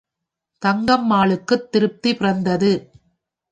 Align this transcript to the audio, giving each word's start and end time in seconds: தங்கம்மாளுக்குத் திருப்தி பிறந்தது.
தங்கம்மாளுக்குத் 0.61 1.67
திருப்தி 1.71 2.15
பிறந்தது. 2.15 2.71